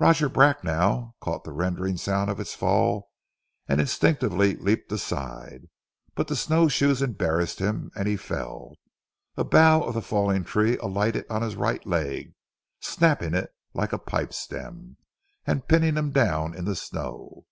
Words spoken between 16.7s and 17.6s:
snow.